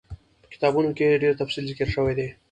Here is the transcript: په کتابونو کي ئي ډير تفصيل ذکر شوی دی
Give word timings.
په 0.41 0.47
کتابونو 0.53 0.89
کي 0.95 1.03
ئي 1.07 1.21
ډير 1.23 1.33
تفصيل 1.41 1.63
ذکر 1.71 1.87
شوی 1.95 2.13
دی 2.17 2.27